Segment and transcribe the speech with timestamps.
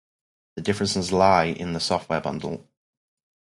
[0.55, 2.67] The differences lie in the software bundle.